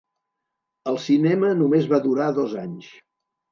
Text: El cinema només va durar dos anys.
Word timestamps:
El 0.91 0.97
cinema 1.03 1.53
només 1.61 1.87
va 1.93 2.01
durar 2.09 2.33
dos 2.41 2.59
anys. 2.65 2.91